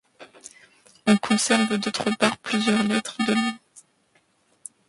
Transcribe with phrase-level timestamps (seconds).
[1.05, 3.59] On conserve d'autre part plusieurs lettres de lui.